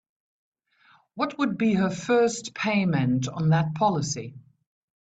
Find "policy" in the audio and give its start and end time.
3.75-4.33